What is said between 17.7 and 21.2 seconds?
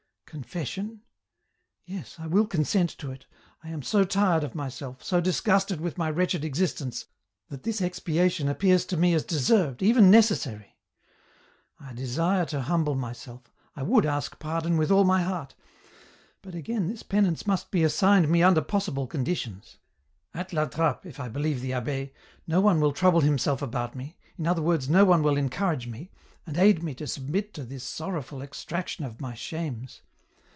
assigned me under possible conditions. At La Trappe, if